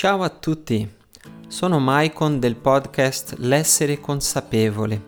Ciao 0.00 0.22
a 0.22 0.30
tutti, 0.30 0.88
sono 1.46 1.78
Maicon 1.78 2.38
del 2.38 2.56
podcast 2.56 3.34
L'essere 3.36 4.00
consapevole. 4.00 4.98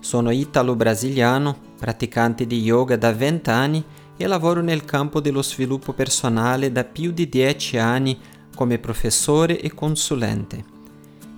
Sono 0.00 0.30
italo-brasiliano, 0.30 1.54
praticante 1.78 2.46
di 2.46 2.62
yoga 2.62 2.96
da 2.96 3.12
20 3.12 3.50
anni 3.50 3.84
e 4.16 4.26
lavoro 4.26 4.62
nel 4.62 4.86
campo 4.86 5.20
dello 5.20 5.42
sviluppo 5.42 5.92
personale 5.92 6.72
da 6.72 6.84
più 6.84 7.10
di 7.10 7.28
10 7.28 7.76
anni 7.76 8.18
come 8.56 8.78
professore 8.78 9.60
e 9.60 9.74
consulente. 9.74 10.64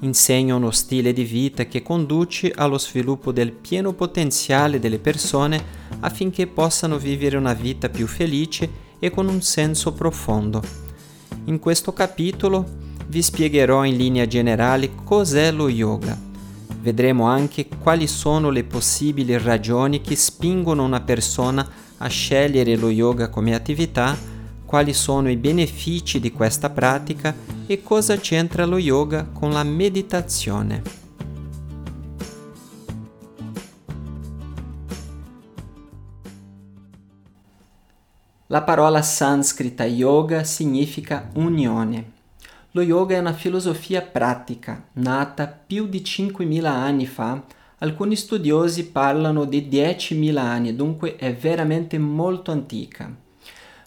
Insegno 0.03 0.55
uno 0.55 0.71
stile 0.71 1.13
di 1.13 1.25
vita 1.25 1.65
che 1.65 1.83
conduce 1.83 2.53
allo 2.53 2.79
sviluppo 2.79 3.33
del 3.33 3.51
pieno 3.51 3.93
potenziale 3.93 4.79
delle 4.79 5.01
persone 5.01 5.61
affinché 5.99 6.47
possano 6.47 6.97
vivere 6.97 7.37
una 7.37 7.55
vita 7.55 7.89
più 7.89 8.07
felice 8.07 8.71
e 9.01 9.11
con 9.11 9.27
un 9.27 9.43
senso 9.43 9.93
profondo. 9.95 10.63
In 11.47 11.59
questo 11.59 11.93
capitolo 11.93 12.87
vi 13.11 13.23
spiegherò 13.23 13.85
in 13.85 13.97
linea 13.97 14.25
generale 14.29 14.95
cos'è 14.95 15.51
lo 15.51 15.69
yoga. 15.69 16.17
Vedremo 16.81 17.25
anche 17.27 17.67
quali 17.67 18.07
sono 18.07 18.51
le 18.51 18.63
possibili 18.63 19.37
ragioni 19.37 20.01
che 20.01 20.15
spingono 20.15 20.85
una 20.85 21.01
persona 21.01 21.69
a 21.99 22.07
scegliere 22.07 22.77
lo 22.77 22.89
yoga 22.89 23.29
come 23.29 23.53
attività, 23.53 24.17
quali 24.65 24.95
sono 24.95 25.29
i 25.29 25.37
benefici 25.37 26.21
di 26.21 26.31
questa 26.31 26.71
pratica 26.71 27.35
e 27.67 27.83
cosa 27.83 28.17
c'entra 28.17 28.65
lo 28.65 28.79
yoga 28.79 29.25
con 29.25 29.51
la 29.51 29.65
meditazione. 29.65 30.83
La 38.47 38.63
parola 38.63 39.03
sanscrita 39.03 39.85
yoga 39.85 40.45
significa 40.45 41.29
unione. 41.35 42.19
Lo 42.73 42.83
yoga 42.83 43.17
è 43.17 43.19
una 43.19 43.33
filosofia 43.33 44.01
pratica, 44.01 44.85
nata 44.93 45.49
più 45.49 45.89
di 45.89 46.03
5.000 46.03 46.65
anni 46.67 47.05
fa. 47.05 47.43
Alcuni 47.79 48.15
studiosi 48.15 48.91
parlano 48.91 49.45
di 49.45 49.69
10.000 49.69 50.37
anni, 50.37 50.77
dunque 50.77 51.17
è 51.17 51.35
veramente 51.35 51.99
molto 51.99 52.53
antica. 52.53 53.13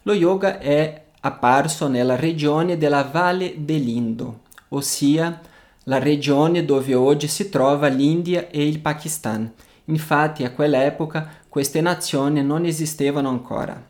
Lo 0.01 0.13
yoga 0.13 0.59
è 0.59 1.01
apparso 1.21 1.87
nella 1.87 2.17
regione 2.17 2.77
della 2.77 3.03
Valle 3.03 3.53
dell'Indo, 3.59 4.41
ossia 4.69 5.39
la 5.83 5.99
regione 5.99 6.65
dove 6.65 6.93
oggi 6.93 7.29
si 7.29 7.47
trova 7.47 7.87
l'India 7.87 8.49
e 8.49 8.67
il 8.67 8.79
Pakistan. 8.79 9.49
Infatti 9.85 10.43
a 10.43 10.51
quell'epoca 10.51 11.35
queste 11.47 11.79
nazioni 11.79 12.43
non 12.43 12.65
esistevano 12.65 13.29
ancora. 13.29 13.81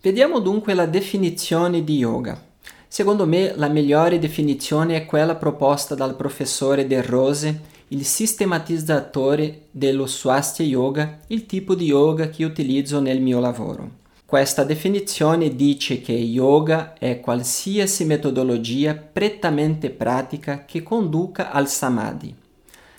Vediamo 0.00 0.38
dunque 0.38 0.72
la 0.72 0.86
definizione 0.86 1.84
di 1.84 1.98
yoga. 1.98 2.48
Secondo 2.92 3.24
me 3.24 3.54
la 3.54 3.68
migliore 3.68 4.18
definizione 4.18 4.96
è 4.96 5.06
quella 5.06 5.36
proposta 5.36 5.94
dal 5.94 6.16
professore 6.16 6.88
De 6.88 7.00
Rose, 7.00 7.60
il 7.86 8.04
sistematizzatore 8.04 9.66
dello 9.70 10.08
Swastika 10.08 10.68
Yoga, 10.68 11.20
il 11.28 11.46
tipo 11.46 11.76
di 11.76 11.84
yoga 11.84 12.30
che 12.30 12.44
utilizzo 12.44 12.98
nel 12.98 13.20
mio 13.20 13.38
lavoro. 13.38 13.98
Questa 14.26 14.64
definizione 14.64 15.54
dice 15.54 16.00
che 16.00 16.10
yoga 16.10 16.94
è 16.94 17.20
qualsiasi 17.20 18.04
metodologia 18.06 18.96
prettamente 18.96 19.90
pratica 19.90 20.64
che 20.64 20.82
conduca 20.82 21.52
al 21.52 21.68
samadhi. 21.68 22.34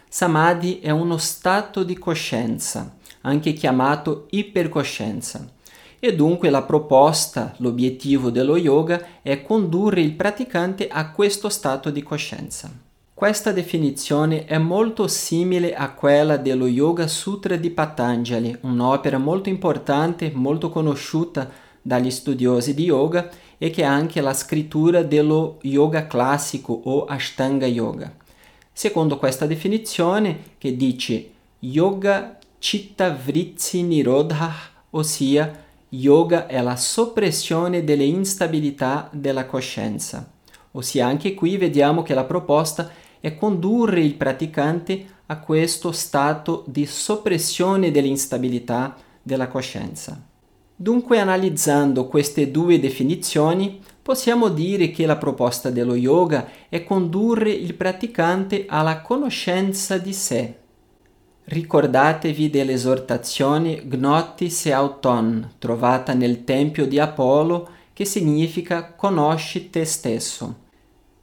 Samadhi 0.08 0.80
è 0.80 0.92
uno 0.92 1.18
stato 1.18 1.84
di 1.84 1.98
coscienza, 1.98 2.96
anche 3.24 3.52
chiamato 3.52 4.28
ipercoscienza 4.30 5.60
e 6.04 6.16
dunque 6.16 6.50
la 6.50 6.64
proposta, 6.64 7.54
l'obiettivo 7.58 8.32
dello 8.32 8.58
yoga 8.58 9.20
è 9.22 9.44
condurre 9.44 10.02
il 10.02 10.14
praticante 10.14 10.88
a 10.88 11.12
questo 11.12 11.48
stato 11.48 11.92
di 11.92 12.02
coscienza. 12.02 12.72
Questa 13.14 13.52
definizione 13.52 14.46
è 14.46 14.58
molto 14.58 15.08
simile 15.08 15.76
a 15.76 15.92
quella 15.92 16.38
dello 16.38 16.66
Yoga 16.66 17.06
Sutra 17.06 17.56
di 17.56 17.70
Patanjali, 17.70 18.58
un'opera 18.62 19.20
molto 19.20 19.50
importante, 19.50 20.32
molto 20.34 20.72
conosciuta 20.72 21.48
dagli 21.80 22.10
studiosi 22.10 22.74
di 22.74 22.86
yoga 22.86 23.30
e 23.60 23.70
che 23.70 23.84
è 23.84 23.86
anche 23.86 24.22
la 24.22 24.34
scrittura 24.34 25.04
dello 25.04 25.60
yoga 25.62 26.08
classico 26.08 26.82
o 26.84 27.06
Ashtanga 27.06 27.68
Yoga. 27.68 28.12
Secondo 28.74 29.20
questa 29.20 29.46
definizione 29.46 30.56
che 30.58 30.76
dice 30.76 31.30
Yoga 31.60 32.40
Chitta 32.58 33.12
Vritti 33.12 33.84
Nirodha, 33.84 34.52
ossia 34.90 35.70
Yoga 35.94 36.48
è 36.48 36.62
la 36.62 36.78
soppressione 36.78 37.84
delle 37.84 38.06
instabilità 38.06 39.10
della 39.12 39.46
coscienza. 39.46 40.26
Ossia 40.72 41.06
anche 41.06 41.34
qui 41.34 41.58
vediamo 41.58 42.02
che 42.02 42.14
la 42.14 42.24
proposta 42.24 42.90
è 43.20 43.36
condurre 43.36 44.00
il 44.00 44.14
praticante 44.16 45.06
a 45.26 45.40
questo 45.40 45.92
stato 45.92 46.64
di 46.66 46.86
soppressione 46.86 47.92
dell'instabilità 47.92 48.96
della 49.22 49.50
coscienza. 49.50 50.18
Dunque 50.74 51.20
analizzando 51.20 52.08
queste 52.08 52.52
due 52.52 52.80
definizioni 52.80 53.82
possiamo 54.02 54.48
dire 54.48 54.92
che 54.92 55.06
la 55.06 55.18
proposta 55.18 55.72
dello 55.72 55.96
yoga 55.96 56.48
è 56.70 56.86
condurre 56.86 57.52
il 57.52 57.74
praticante 57.74 58.66
alla 58.66 59.02
conoscenza 59.02 59.98
di 59.98 60.14
sé, 60.14 60.61
Ricordatevi 61.44 62.50
dell'esortazione 62.50 63.84
Gnotis 63.84 64.68
e 64.68 64.72
Auton, 64.72 65.54
trovata 65.58 66.14
nel 66.14 66.44
Tempio 66.44 66.86
di 66.86 67.00
Apollo, 67.00 67.70
che 67.94 68.06
significa 68.06 68.94
conosci 68.94 69.70
te 69.70 69.84
stesso, 69.84 70.56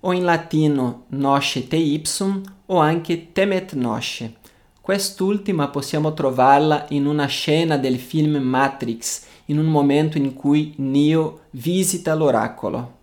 o 0.01 0.12
in 0.12 0.25
latino 0.25 1.05
nosce 1.09 1.67
te 1.67 1.77
ipsum 1.77 2.43
o 2.67 2.79
anche 2.79 3.33
temet 3.33 3.73
nosce. 3.73 4.34
Quest'ultima 4.81 5.69
possiamo 5.69 6.12
trovarla 6.15 6.87
in 6.91 7.06
una 7.06 7.27
scena 7.27 7.77
del 7.77 7.99
film 7.99 8.37
Matrix, 8.37 9.25
in 9.47 9.59
un 9.59 9.67
momento 9.67 10.19
in 10.19 10.35
cui 10.35 10.75
Neo 10.77 11.41
visita 11.50 12.15
l'oracolo. 12.15 12.97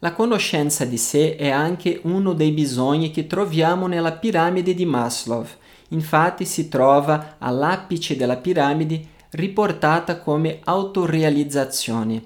La 0.00 0.12
conoscenza 0.12 0.84
di 0.84 0.98
sé 0.98 1.36
è 1.36 1.48
anche 1.48 2.00
uno 2.04 2.34
dei 2.34 2.50
bisogni 2.52 3.10
che 3.10 3.26
troviamo 3.26 3.86
nella 3.86 4.12
piramide 4.12 4.74
di 4.74 4.84
Maslow, 4.84 5.46
Infatti 5.88 6.44
si 6.44 6.68
trova 6.68 7.36
all'apice 7.38 8.16
della 8.16 8.36
piramide 8.36 9.12
riportata 9.30 10.18
come 10.18 10.60
autorealizzazione. 10.64 12.24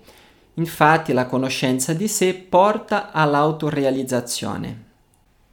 Infatti 0.55 1.13
la 1.13 1.27
conoscenza 1.27 1.93
di 1.93 2.09
sé 2.09 2.35
porta 2.35 3.13
all'autorealizzazione. 3.13 4.87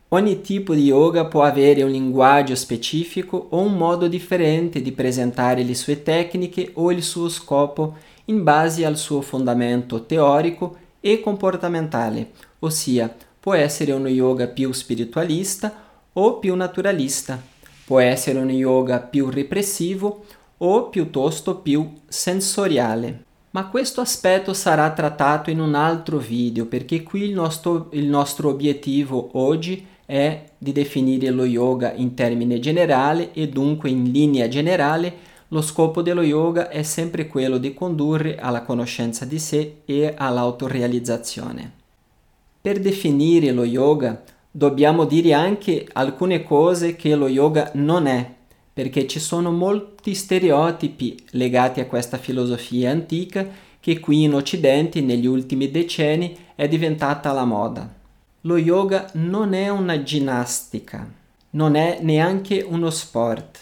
Ogni 0.09 0.41
tipo 0.41 0.73
di 0.73 0.85
yoga 0.85 1.25
può 1.25 1.43
avere 1.43 1.83
un 1.83 1.91
linguaggio 1.91 2.55
specifico 2.55 3.47
o 3.49 3.59
un 3.59 3.73
modo 3.75 4.07
differente 4.07 4.81
di 4.81 4.91
presentare 4.91 5.63
le 5.63 5.75
sue 5.75 6.03
tecniche 6.03 6.71
o 6.75 6.91
il 6.91 7.03
suo 7.03 7.27
scopo 7.27 7.97
in 8.25 8.43
base 8.43 8.85
al 8.85 8.97
suo 8.97 9.21
fondamento 9.21 10.05
teorico 10.05 10.77
e 10.99 11.19
comportamentale, 11.19 12.31
ossia 12.59 13.13
può 13.39 13.53
essere 13.53 13.91
uno 13.91 14.07
yoga 14.07 14.47
più 14.47 14.71
spiritualista 14.71 15.83
o 16.13 16.39
più 16.39 16.55
naturalista. 16.55 17.39
Può 17.85 17.99
essere 17.99 18.39
un 18.39 18.49
yoga 18.49 18.99
più 18.99 19.29
repressivo 19.29 20.25
o 20.57 20.89
piuttosto 20.89 21.57
più 21.57 21.93
sensoriale. 22.07 23.23
Ma 23.51 23.67
questo 23.67 24.01
aspetto 24.01 24.53
sarà 24.53 24.91
trattato 24.91 25.49
in 25.49 25.59
un 25.59 25.75
altro 25.75 26.17
video 26.17 26.65
perché 26.65 27.03
qui 27.03 27.21
il 27.21 27.33
nostro, 27.33 27.89
il 27.91 28.05
nostro 28.05 28.49
obiettivo 28.49 29.29
oggi 29.33 29.85
è 30.05 30.43
di 30.57 30.71
definire 30.71 31.29
lo 31.29 31.45
yoga 31.45 31.93
in 31.93 32.15
termine 32.15 32.59
generale 32.59 33.31
e 33.33 33.49
dunque 33.49 33.89
in 33.89 34.11
linea 34.11 34.47
generale 34.47 35.33
lo 35.49 35.61
scopo 35.61 36.01
dello 36.01 36.23
yoga 36.23 36.69
è 36.69 36.83
sempre 36.83 37.27
quello 37.27 37.57
di 37.59 37.73
condurre 37.73 38.35
alla 38.35 38.63
conoscenza 38.63 39.25
di 39.25 39.39
sé 39.39 39.81
e 39.85 40.13
all'autorealizzazione. 40.17 41.71
Per 42.59 42.79
definire 42.79 43.51
lo 43.51 43.63
yoga 43.63 44.23
dobbiamo 44.57 45.03
dire 45.03 45.33
anche 45.33 45.85
alcune 45.91 46.41
cose 46.41 46.95
che 46.95 47.13
lo 47.13 47.27
yoga 47.27 47.71
non 47.73 48.07
è, 48.07 48.33
perché 48.71 49.05
ci 49.05 49.19
sono 49.19 49.51
molti 49.51 50.15
stereotipi 50.15 51.17
legati 51.31 51.81
a 51.81 51.87
questa 51.87 52.17
filosofia 52.17 52.89
antica 52.89 53.45
che 53.81 53.99
qui 53.99 54.23
in 54.23 54.33
Occidente 54.33 55.01
negli 55.01 55.25
ultimi 55.25 55.69
decenni 55.69 56.37
è 56.55 56.69
diventata 56.69 57.33
la 57.33 57.43
moda. 57.43 57.93
Lo 58.41 58.55
yoga 58.55 59.09
non 59.15 59.53
è 59.53 59.67
una 59.67 60.01
ginnastica, 60.03 61.05
non 61.51 61.75
è 61.75 61.99
neanche 62.01 62.65
uno 62.65 62.89
sport, 62.89 63.59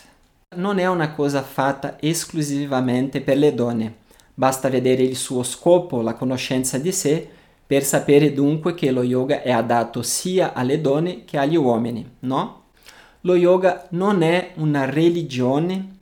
non 0.58 0.78
è 0.78 0.86
una 0.86 1.12
cosa 1.14 1.42
fatta 1.42 1.98
esclusivamente 2.00 3.22
per 3.22 3.38
le 3.38 3.56
donne. 3.56 3.96
Basta 4.36 4.70
vedere 4.70 5.02
il 5.02 5.16
suo 5.16 5.42
scopo, 5.42 6.04
la 6.04 6.14
conoscenza 6.14 6.78
di 6.78 6.92
sé, 6.92 7.30
per 7.66 7.84
sapere 7.84 8.34
dunque 8.34 8.74
che 8.74 8.92
lo 8.92 9.04
yoga 9.04 9.42
è 9.42 9.52
adatto 9.52 10.02
sia 10.02 10.54
alle 10.54 10.82
donne 10.82 11.26
che 11.26 11.38
agli 11.38 11.56
uomini, 11.56 12.18
no? 12.20 12.62
Lo 13.22 13.36
yoga 13.36 13.88
non 13.92 14.22
è 14.22 14.52
una 14.56 14.86
religione 14.86 15.98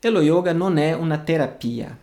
e 0.00 0.08
lo 0.10 0.20
yoga 0.20 0.52
non 0.52 0.78
è 0.78 0.94
una 0.94 1.18
terapia. 1.18 1.96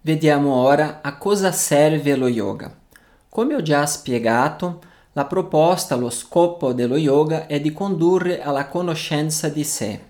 Vediamo 0.00 0.54
ora 0.54 1.00
a 1.02 1.16
cosa 1.16 1.52
serve 1.52 2.16
lo 2.16 2.28
yoga. 2.28 2.74
Come 3.28 3.54
ho 3.54 3.62
già 3.62 3.86
spiegato, 3.86 4.80
La 5.14 5.26
proposta, 5.26 5.94
lo 5.94 6.08
scopo 6.08 6.72
dello 6.72 6.96
yoga 6.96 7.46
è 7.46 7.60
di 7.60 7.72
condurre 7.72 8.40
alla 8.40 8.66
conoscenza 8.68 9.48
di 9.50 9.62
sé. 9.62 10.00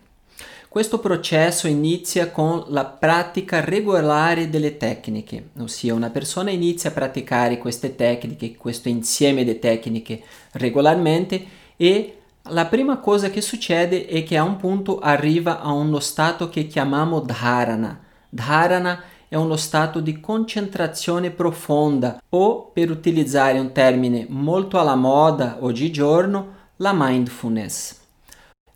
Questo 0.72 1.00
processo 1.00 1.68
inizia 1.68 2.30
con 2.30 2.64
la 2.68 2.86
pratica 2.86 3.60
regolare 3.62 4.48
delle 4.48 4.78
tecniche, 4.78 5.50
ossia 5.58 5.92
una 5.92 6.08
persona 6.08 6.48
inizia 6.48 6.88
a 6.88 6.94
praticare 6.94 7.58
queste 7.58 7.94
tecniche, 7.94 8.56
questo 8.56 8.88
insieme 8.88 9.44
di 9.44 9.58
tecniche 9.58 10.22
regolarmente 10.52 11.44
e 11.76 12.20
la 12.44 12.64
prima 12.64 13.00
cosa 13.00 13.28
che 13.28 13.42
succede 13.42 14.06
è 14.06 14.24
che 14.24 14.38
a 14.38 14.44
un 14.44 14.56
punto 14.56 14.98
arriva 14.98 15.60
a 15.60 15.72
uno 15.72 16.00
stato 16.00 16.48
che 16.48 16.66
chiamiamo 16.66 17.20
dharana. 17.20 18.00
Dharana 18.30 19.02
è 19.28 19.34
uno 19.34 19.56
stato 19.56 20.00
di 20.00 20.20
concentrazione 20.20 21.32
profonda 21.32 22.22
o, 22.30 22.70
per 22.72 22.90
utilizzare 22.90 23.58
un 23.58 23.72
termine 23.72 24.24
molto 24.26 24.80
alla 24.80 24.96
moda 24.96 25.58
oggigiorno, 25.60 26.54
la 26.76 26.94
mindfulness. 26.94 28.00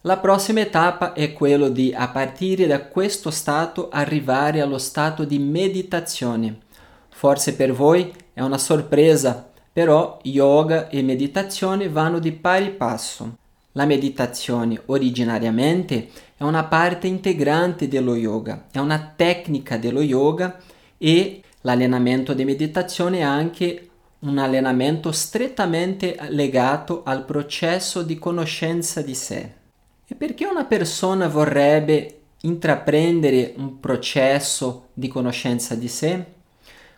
La 0.07 0.19
prossima 0.19 0.65
tappa 0.67 1.15
è 1.15 1.33
quello 1.33 1.69
di, 1.69 1.93
a 1.93 2.07
partire 2.07 2.69
da 2.69 2.83
questo 2.83 3.33
stato, 3.33 3.89
arrivare 3.89 4.61
allo 4.61 4.79
stato 4.79 5.25
di 5.25 5.41
meditazione. 5.41 6.59
Forse 7.09 7.57
per 7.57 7.73
voi 7.73 8.15
è 8.33 8.41
una 8.41 8.57
sorpresa, 8.57 9.51
però 9.73 10.21
yoga 10.23 10.89
e 10.91 11.03
meditazione 11.03 11.89
vanno 11.89 12.21
di 12.21 12.31
pari 12.31 12.71
passo. 12.71 13.37
La 13.73 13.85
meditazione 13.85 14.81
originariamente 14.87 16.11
è 16.37 16.45
una 16.45 16.63
parte 16.63 17.09
integrante 17.09 17.89
dello 17.89 18.15
yoga, 18.15 18.67
è 18.71 18.79
una 18.79 19.13
tecnica 19.17 19.77
dello 19.77 20.03
yoga 20.03 20.57
e 20.99 21.43
l'allenamento 21.63 22.33
di 22.33 22.45
meditazione 22.45 23.19
è 23.19 23.23
anche 23.23 23.89
un 24.21 24.39
allenamento 24.39 25.11
strettamente 25.11 26.17
legato 26.29 27.03
al 27.05 27.25
processo 27.25 28.03
di 28.03 28.17
conoscenza 28.21 29.03
di 29.03 29.15
sé. 29.17 29.65
E 30.09 30.15
perché 30.15 30.47
una 30.47 30.65
persona 30.65 31.27
vorrebbe 31.27 32.21
intraprendere 32.43 33.55
un 33.57 33.81
processo 33.81 34.89
di 34.95 35.09
conoscenza 35.09 35.75
di 35.75 35.89
sé? 35.89 36.25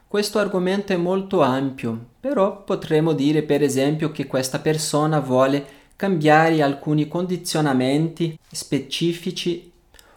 Questo 0.07 0.39
argomento 0.39 0.93
è 0.93 0.97
molto 0.97 1.41
ampio, 1.41 1.99
però 2.21 2.65
potremmo 2.65 3.15
dire 3.15 3.43
per 3.43 3.63
esempio 3.63 4.11
che 4.13 4.27
questa 4.27 4.59
persona 4.59 5.21
vuole 5.21 5.77
cambiare 5.97 6.61
alcuni 6.61 7.09
condizionamenti 7.09 8.39
specifici 8.51 9.73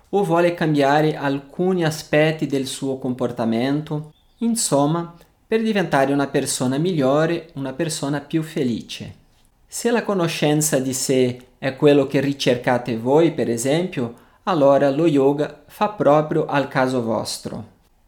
o 0.10 0.24
vuole 0.26 0.54
cambiare 0.54 1.16
alcuni 1.16 1.86
aspetti 1.86 2.46
del 2.46 2.68
suo 2.68 2.98
comportamento, 2.98 4.14
insomma, 4.40 5.16
per 5.48 5.62
diventare 5.62 6.12
una 6.12 6.28
persona 6.28 6.78
migliore, 6.78 7.52
una 7.54 7.72
persona 7.72 8.20
più 8.20 8.44
felice. 8.44 9.16
Se 9.66 9.92
la 9.92 10.04
conoscenza 10.04 10.78
di 10.80 10.94
sé 10.94 11.42
è 11.62 11.76
quello 11.76 12.08
che 12.08 12.20
ricercate 12.22 12.98
voi, 12.98 13.34
per 13.34 13.48
esempio, 13.48 14.16
allora 14.46 14.90
lo 14.90 15.06
yoga 15.06 15.62
fa 15.68 15.90
proprio 15.90 16.48
al 16.48 16.68
caso 16.68 17.04
vostro. 17.04 17.66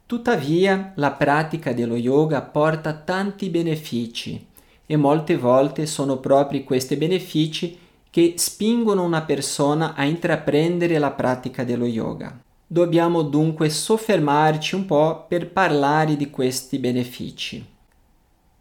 Tuttavia, 0.08 0.94
la 0.96 1.12
pratica 1.12 1.72
dello 1.72 1.96
yoga 1.96 2.42
porta 2.42 2.94
tanti 2.94 3.50
benefici 3.50 4.44
e 4.88 4.96
molte 4.96 5.38
volte 5.38 5.86
sono 5.86 6.18
proprio 6.18 6.64
questi 6.64 6.96
benefici 6.96 7.78
che 8.10 8.34
spingono 8.38 9.04
una 9.04 9.22
persona 9.22 9.94
a 9.94 10.04
intraprendere 10.04 10.98
la 10.98 11.12
pratica 11.12 11.64
dello 11.64 11.86
yoga. 11.86 12.36
Dobbiamo 12.66 13.22
dunque 13.22 13.70
soffermarci 13.70 14.74
un 14.74 14.88
po' 14.88 15.26
per 15.28 15.52
parlare 15.52 16.16
di 16.16 16.32
questi 16.32 16.80
benefici. 16.80 17.64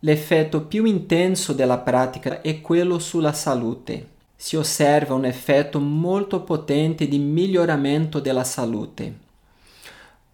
L'effetto 0.00 0.67
più 0.67 0.85
intenso 0.85 1.55
della 1.55 1.79
pratica 1.79 2.43
è 2.43 2.61
quello 2.61 2.99
sulla 2.99 3.33
salute. 3.33 4.12
Si 4.43 4.56
osserva 4.56 5.15
un 5.15 5.25
effetto 5.25 5.79
molto 5.79 6.41
potente 6.41 7.06
di 7.06 7.21
miglioramento 7.21 8.19
della 8.19 8.43
salute. 8.43 9.15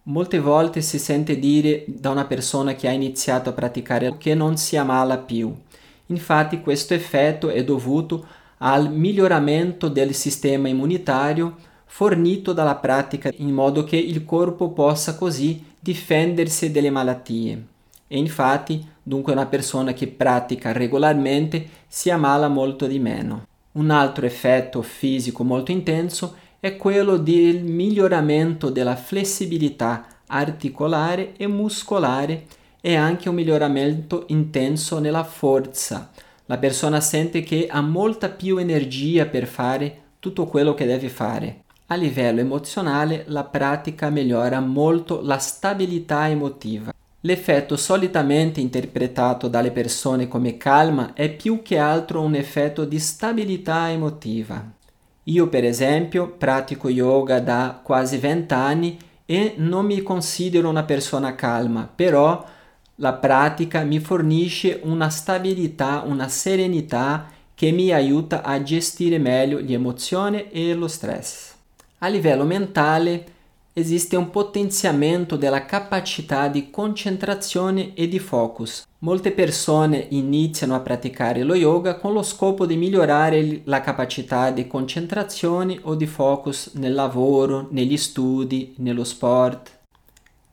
Molte 0.05 0.39
volte 0.41 0.81
si 0.81 0.99
sente 0.99 1.39
dire 1.39 1.85
da 1.87 2.09
una 2.09 2.25
persona 2.25 2.75
che 2.75 2.89
ha 2.89 2.91
iniziato 2.91 3.51
a 3.51 3.53
praticare 3.53 4.17
che 4.17 4.35
non 4.35 4.57
si 4.57 4.79
ammala 4.79 5.19
più. 5.19 5.55
Infatti 6.07 6.63
questo 6.63 6.95
effetto 6.95 7.51
è 7.51 7.63
dovuto 7.63 8.27
al 8.61 8.91
miglioramento 8.91 9.89
del 9.89 10.15
sistema 10.15 10.69
immunitario 10.69 11.57
fornito 11.85 12.55
dalla 12.55 12.77
pratica 12.77 13.31
in 13.37 13.53
modo 13.53 13.85
che 13.85 13.97
il 13.99 14.25
corpo 14.25 14.71
possa 14.71 15.17
così 15.17 15.63
difendersi 15.79 16.71
dalle 16.71 16.89
malattie. 16.89 17.63
E 18.07 18.17
infatti, 18.17 18.83
dunque 19.03 19.35
una 19.35 19.45
persona 19.45 19.93
che 19.93 20.07
pratica 20.07 20.73
regolarmente 20.73 21.69
si 21.87 22.09
ammala 22.09 22.49
molto 22.49 22.87
di 22.87 22.99
meno. 22.99 23.45
Un 23.79 23.91
altro 23.91 24.27
effetto 24.27 24.83
fisico 24.83 25.45
molto 25.45 25.71
intenso 25.71 26.35
è 26.59 26.77
quello 26.77 27.17
del 27.17 27.63
miglioramento 27.63 28.71
della 28.71 28.97
flessibilità 28.97 30.05
articolare 30.27 31.35
e 31.37 31.47
muscolare 31.47 32.47
e 32.81 32.97
anche 32.97 33.29
un 33.29 33.37
miglioramento 33.37 34.25
intenso 34.29 34.99
nella 34.99 35.23
forza. 35.23 36.11
La 36.47 36.59
persona 36.59 37.01
sente 37.01 37.43
che 37.43 37.69
ha 37.71 37.81
molta 37.81 38.29
più 38.31 38.57
energia 38.57 39.27
per 39.27 39.47
fare 39.47 40.01
tutto 40.19 40.47
quello 40.47 40.75
che 40.75 40.85
deve 40.85 41.09
fare. 41.09 41.63
A 41.87 41.95
livello 41.95 42.41
emozionale 42.41 43.27
la 43.29 43.45
pratica 43.45 44.11
migliora 44.11 44.59
molto 44.59 45.21
la 45.23 45.39
stabilità 45.39 46.29
emotiva. 46.29 46.93
L'effetto 47.23 47.77
solitamente 47.77 48.61
interpretato 48.61 49.49
dalle 49.49 49.73
persone 49.73 50.29
come 50.29 50.57
calma 50.57 51.15
è 51.15 51.29
più 51.35 51.63
che 51.63 51.77
altro 51.77 52.21
un 52.21 52.37
effetto 52.37 52.85
di 52.85 53.01
stabilità 53.01 53.91
emotiva. 53.91 54.65
Io 55.25 55.49
per 55.49 55.65
esempio 55.65 56.29
pratico 56.29 56.89
yoga 56.89 57.41
da 57.41 57.81
quasi 57.83 58.19
20 58.19 58.55
anni 58.55 58.99
e 59.27 59.55
non 59.57 59.85
mi 59.85 60.01
considero 60.03 60.69
una 60.69 60.85
persona 60.85 61.35
calma, 61.35 61.91
però 61.93 62.47
la 63.01 63.13
pratica 63.15 63.83
mi 63.83 63.99
fornisce 63.99 64.81
una 64.85 65.11
stabilità, 65.11 66.05
una 66.07 66.29
serenità 66.29 67.27
che 67.53 67.73
mi 67.73 67.93
aiuta 67.93 68.43
a 68.43 68.63
gestire 68.63 69.19
meglio 69.19 69.59
le 69.59 69.73
emozioni 69.73 70.49
e 70.51 70.73
lo 70.73 70.87
stress. 70.87 71.55
A 71.99 72.07
livello 72.07 72.45
mentale 72.45 73.25
esiste 73.79 74.17
un 74.17 74.31
potenziamento 74.31 75.37
della 75.37 75.65
capacità 75.65 76.49
di 76.49 76.71
concentrazione 76.71 77.95
e 77.95 78.09
di 78.09 78.19
focus. 78.19 78.87
Molte 79.01 79.31
persone 79.31 80.07
iniziano 80.11 80.75
a 80.75 80.81
praticare 80.81 81.45
lo 81.45 81.55
yoga 81.55 81.97
con 81.99 82.13
lo 82.13 82.23
scopo 82.23 82.67
di 82.67 82.77
migliorare 82.77 83.63
la 83.65 83.81
capacità 83.81 84.51
di 84.51 84.67
concentrazione 84.67 85.79
o 85.83 85.95
di 85.95 86.07
focus 86.07 86.73
nel 86.75 86.95
lavoro, 86.95 87.69
negli 87.71 87.97
studi, 87.97 88.75
nello 88.79 89.05
sport. 89.05 89.77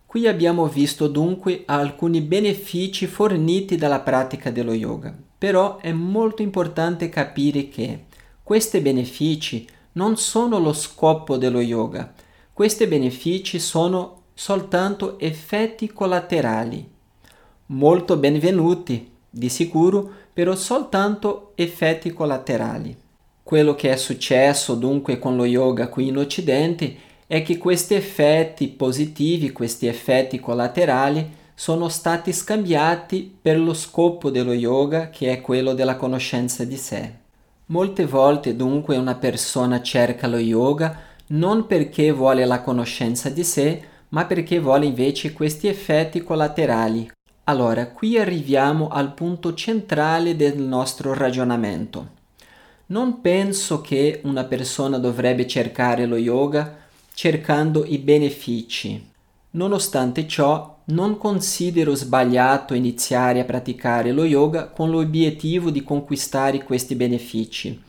Qui 0.06 0.28
abbiamo 0.28 0.68
visto 0.68 1.08
dunque 1.08 1.64
alcuni 1.66 2.22
benefici 2.22 3.08
forniti 3.08 3.76
dalla 3.76 4.00
pratica 4.00 4.52
dello 4.52 4.74
yoga, 4.74 5.14
però 5.38 5.78
è 5.80 5.92
molto 5.92 6.42
importante 6.42 7.10
capire 7.10 7.68
che 7.68 8.06
questi 8.44 8.80
benefici 8.80 9.68
non 9.94 10.18
sono 10.18 10.60
lo 10.60 10.72
scopo 10.72 11.36
dello 11.36 11.60
yoga, 11.60 12.14
questi 12.56 12.88
benefici 12.88 13.60
sono 13.60 14.22
soltanto 14.34 15.20
effetti 15.20 15.92
collaterali, 15.92 16.90
molto 17.66 18.16
benvenuti, 18.16 19.12
di 19.30 19.50
sicuro, 19.50 20.10
però 20.32 20.56
soltanto 20.56 21.52
effetti 21.56 22.14
collaterali. 22.14 22.96
Quello 23.44 23.76
che 23.76 23.92
è 23.92 23.98
successo 23.98 24.76
dunque 24.76 25.20
con 25.20 25.36
lo 25.36 25.44
yoga 25.44 25.90
qui 25.90 26.08
in 26.08 26.18
Occidente 26.18 26.96
è 27.28 27.44
che 27.44 27.58
questi 27.58 27.94
effetti 27.94 28.70
positivi, 28.70 29.52
questi 29.52 29.88
effetti 29.88 30.40
collaterali, 30.40 31.30
sono 31.54 31.90
stati 31.90 32.32
scambiati 32.32 33.38
per 33.42 33.60
lo 33.60 33.74
scopo 33.74 34.30
dello 34.30 34.54
yoga 34.54 35.10
che 35.10 35.30
è 35.30 35.42
quello 35.42 35.74
della 35.74 35.98
conoscenza 35.98 36.64
di 36.64 36.78
sé. 36.78 37.12
Molte 37.66 38.06
volte 38.06 38.56
dunque 38.56 38.96
una 38.96 39.16
persona 39.16 39.82
cerca 39.82 40.28
lo 40.28 40.38
yoga 40.38 41.14
non 41.28 41.68
perché 41.68 42.12
vuole 42.12 42.46
la 42.46 42.62
conoscenza 42.62 43.30
di 43.30 43.44
sé, 43.44 43.82
ma 44.10 44.26
perché 44.26 44.60
vuole 44.60 44.86
invece 44.86 45.34
questi 45.34 45.68
effetti 45.68 46.24
collaterali. 46.24 47.12
Allora, 47.46 47.88
qui 47.88 48.18
arriviamo 48.18 48.88
al 48.88 49.14
punto 49.14 49.54
centrale 49.54 50.36
del 50.36 50.58
nostro 50.58 51.14
ragionamento. 51.14 52.14
Non 52.88 53.22
penso 53.22 53.82
che 53.82 54.22
una 54.24 54.44
persona 54.44 54.98
dovrebbe 54.98 55.48
cercare 55.48 56.06
lo 56.06 56.18
yoga 56.18 56.78
cercando 57.14 57.86
i 57.86 57.98
benefici. 57.98 59.12
Nonostante 59.52 60.28
ciò, 60.28 60.76
non 60.86 61.18
considero 61.18 61.96
sbagliato 61.96 62.74
iniziare 62.74 63.40
a 63.40 63.46
praticare 63.46 64.12
lo 64.12 64.26
yoga 64.26 64.68
con 64.68 64.92
l'obiettivo 64.92 65.72
di 65.72 65.84
conquistare 65.84 66.64
questi 66.64 66.94
benefici. 66.96 67.82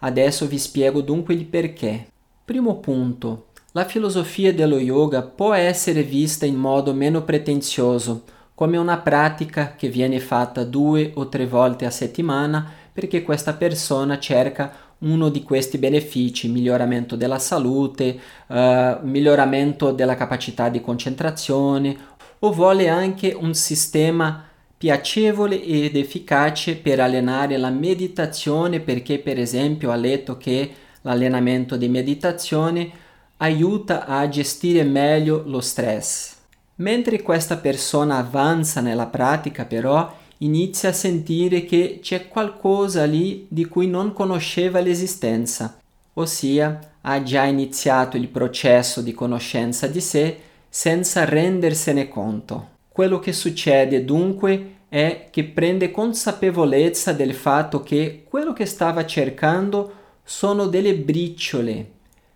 Adesso 0.00 0.46
vi 0.46 0.58
spiego 0.58 1.00
dunque 1.00 1.34
il 1.34 1.46
perché. 1.46 2.08
Primo 2.46 2.76
punto. 2.76 3.46
La 3.72 3.86
filosofia 3.86 4.52
dello 4.52 4.78
yoga 4.78 5.22
può 5.22 5.54
essere 5.54 6.02
vista 6.02 6.44
in 6.44 6.56
modo 6.56 6.92
meno 6.92 7.22
pretenzioso, 7.22 8.24
come 8.54 8.76
una 8.76 8.98
pratica 8.98 9.74
che 9.74 9.88
viene 9.88 10.20
fatta 10.20 10.62
due 10.62 11.12
o 11.14 11.30
tre 11.30 11.46
volte 11.46 11.86
a 11.86 11.90
settimana 11.90 12.70
perché 12.92 13.22
questa 13.22 13.54
persona 13.54 14.18
cerca 14.18 14.70
uno 14.98 15.30
di 15.30 15.42
questi 15.42 15.78
benefici, 15.78 16.50
miglioramento 16.50 17.16
della 17.16 17.38
salute, 17.38 18.20
uh, 18.48 18.98
miglioramento 19.00 19.92
della 19.92 20.14
capacità 20.14 20.68
di 20.68 20.82
concentrazione 20.82 21.96
o 22.40 22.52
vuole 22.52 22.90
anche 22.90 23.34
un 23.34 23.54
sistema 23.54 24.44
piacevole 24.76 25.62
ed 25.62 25.96
efficace 25.96 26.76
per 26.76 27.00
allenare 27.00 27.56
la 27.56 27.70
meditazione 27.70 28.80
perché 28.80 29.18
per 29.18 29.38
esempio 29.38 29.90
ha 29.90 29.96
letto 29.96 30.36
che 30.36 30.70
l'allenamento 31.04 31.76
di 31.76 31.88
meditazione 31.88 32.90
aiuta 33.38 34.06
a 34.06 34.28
gestire 34.28 34.82
meglio 34.84 35.42
lo 35.46 35.60
stress. 35.60 36.34
Mentre 36.76 37.22
questa 37.22 37.56
persona 37.56 38.18
avanza 38.18 38.80
nella 38.80 39.06
pratica 39.06 39.64
però 39.64 40.12
inizia 40.38 40.88
a 40.88 40.92
sentire 40.92 41.64
che 41.64 42.00
c'è 42.02 42.28
qualcosa 42.28 43.04
lì 43.04 43.46
di 43.48 43.66
cui 43.66 43.86
non 43.86 44.12
conosceva 44.12 44.80
l'esistenza, 44.80 45.78
ossia 46.14 46.78
ha 47.00 47.22
già 47.22 47.44
iniziato 47.44 48.16
il 48.16 48.28
processo 48.28 49.00
di 49.00 49.12
conoscenza 49.12 49.86
di 49.86 50.00
sé 50.00 50.38
senza 50.68 51.24
rendersene 51.24 52.08
conto. 52.08 52.70
Quello 52.88 53.18
che 53.18 53.32
succede 53.32 54.04
dunque 54.04 54.72
è 54.88 55.28
che 55.30 55.44
prende 55.44 55.90
consapevolezza 55.90 57.12
del 57.12 57.34
fatto 57.34 57.82
che 57.82 58.24
quello 58.28 58.52
che 58.52 58.66
stava 58.66 59.04
cercando 59.04 60.02
sono 60.24 60.66
delle 60.66 60.94
briciole, 60.94 61.88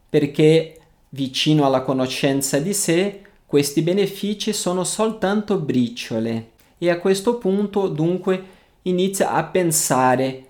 perché 0.09 0.79
vicino 1.11 1.65
alla 1.65 1.81
conoscenza 1.81 2.59
di 2.59 2.75
sé 2.75 3.23
questi 3.47 3.81
benefici 3.81 4.53
sono 4.53 4.85
soltanto 4.85 5.57
briciole 5.57 6.51
e 6.77 6.91
a 6.91 6.99
questo 6.99 7.39
punto 7.39 7.89
dunque 7.89 8.57
inizia 8.83 9.33
a 9.33 9.43
pensare 9.45 10.45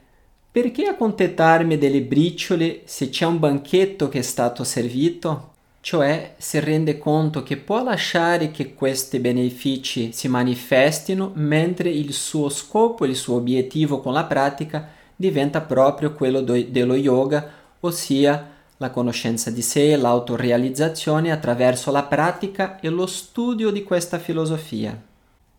perché 0.50 0.86
accontentarmi 0.86 1.78
delle 1.78 2.02
briciole 2.02 2.82
se 2.86 3.08
c'è 3.08 3.24
un 3.24 3.38
banchetto 3.38 4.08
che 4.08 4.18
è 4.18 4.22
stato 4.22 4.64
servito? 4.64 5.52
Cioè 5.80 6.34
si 6.38 6.58
rende 6.58 6.98
conto 6.98 7.44
che 7.44 7.56
può 7.56 7.84
lasciare 7.84 8.50
che 8.50 8.74
questi 8.74 9.20
benefici 9.20 10.10
si 10.12 10.26
manifestino 10.26 11.30
mentre 11.34 11.90
il 11.90 12.12
suo 12.12 12.48
scopo, 12.48 13.04
il 13.04 13.14
suo 13.14 13.36
obiettivo 13.36 14.00
con 14.00 14.12
la 14.12 14.24
pratica 14.24 14.96
diventa 15.20 15.60
proprio 15.60 16.14
quello 16.14 16.40
dello 16.42 16.94
yoga, 16.94 17.50
ossia 17.80 18.50
la 18.76 18.90
conoscenza 18.90 19.50
di 19.50 19.62
sé, 19.62 19.96
l'autorealizzazione 19.96 21.32
attraverso 21.32 21.90
la 21.90 22.04
pratica 22.04 22.78
e 22.78 22.88
lo 22.88 23.06
studio 23.06 23.70
di 23.70 23.82
questa 23.82 24.20
filosofia. 24.20 24.96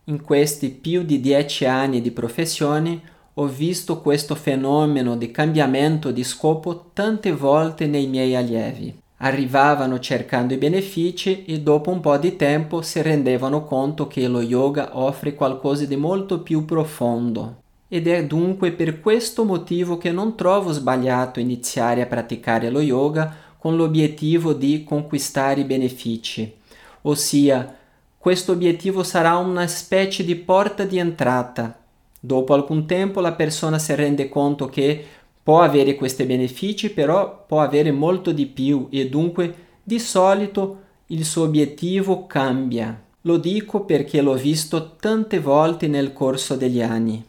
In 0.05 0.21
questi 0.21 0.69
più 0.69 1.03
di 1.03 1.19
dieci 1.19 1.65
anni 1.65 1.99
di 1.99 2.11
professione 2.11 3.01
ho 3.33 3.45
visto 3.47 3.99
questo 3.99 4.33
fenomeno 4.33 5.17
di 5.17 5.29
cambiamento 5.29 6.11
di 6.11 6.23
scopo 6.23 6.91
tante 6.93 7.33
volte 7.33 7.85
nei 7.85 8.07
miei 8.07 8.37
allievi. 8.37 8.97
Arrivavano 9.17 9.99
cercando 9.99 10.53
i 10.53 10.57
benefici 10.57 11.43
e 11.43 11.59
dopo 11.59 11.91
un 11.91 11.99
po' 11.99 12.15
di 12.15 12.37
tempo 12.37 12.81
si 12.81 13.01
rendevano 13.01 13.65
conto 13.65 14.07
che 14.07 14.25
lo 14.29 14.41
yoga 14.41 14.97
offre 14.97 15.35
qualcosa 15.35 15.83
di 15.83 15.97
molto 15.97 16.39
più 16.39 16.63
profondo. 16.63 17.63
Ed 17.91 18.07
è 18.07 18.23
dunque 18.25 18.71
per 18.71 19.01
questo 19.01 19.43
motivo 19.43 19.97
che 19.97 20.11
non 20.11 20.35
trovo 20.35 20.71
sbagliato 20.71 21.39
iniziare 21.39 22.03
a 22.03 22.05
praticare 22.05 22.69
lo 22.69 22.81
yoga 22.81 23.35
con 23.57 23.75
l'obiettivo 23.75 24.53
di 24.53 24.83
conquistare 24.83 25.61
i 25.61 25.65
benefici, 25.65 26.53
ossia 27.01 27.75
questo 28.17 28.51
obiettivo 28.51 29.01
sarà 29.01 29.37
una 29.37 29.65
specie 29.65 30.23
di 30.23 30.35
porta 30.35 30.83
di 30.83 30.97
entrata. 30.99 31.79
Dopo 32.19 32.53
alcun 32.53 32.85
tempo 32.85 33.21
la 33.21 33.31
persona 33.31 33.79
si 33.79 33.95
rende 33.95 34.29
conto 34.29 34.67
che 34.67 35.03
può 35.41 35.61
avere 35.61 35.95
questi 35.95 36.25
benefici, 36.25 36.91
però 36.91 37.45
può 37.47 37.61
avere 37.61 37.91
molto 37.91 38.31
di 38.31 38.45
più 38.45 38.87
e 38.91 39.09
dunque 39.09 39.55
di 39.81 39.97
solito 39.99 40.81
il 41.07 41.25
suo 41.25 41.45
obiettivo 41.45 42.27
cambia. 42.27 43.01
Lo 43.21 43.37
dico 43.37 43.85
perché 43.85 44.21
l'ho 44.21 44.35
visto 44.35 44.95
tante 44.99 45.39
volte 45.39 45.87
nel 45.87 46.13
corso 46.13 46.55
degli 46.55 46.81
anni. 46.81 47.25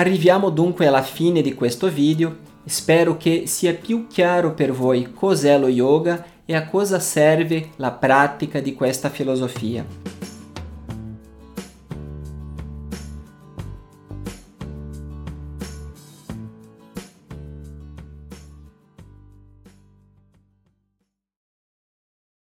Arriviamo 0.00 0.48
dunque 0.48 0.86
alla 0.86 1.02
fine 1.02 1.42
di 1.42 1.52
questo 1.52 1.90
video, 1.90 2.34
spero 2.64 3.18
che 3.18 3.42
sia 3.46 3.74
più 3.74 4.06
chiaro 4.06 4.54
per 4.54 4.72
voi 4.72 5.12
cos'è 5.12 5.58
lo 5.58 5.68
yoga 5.68 6.24
e 6.46 6.56
a 6.56 6.66
cosa 6.66 6.98
serve 6.98 7.72
la 7.76 7.90
pratica 7.90 8.60
di 8.60 8.72
questa 8.72 9.10
filosofia. 9.10 9.84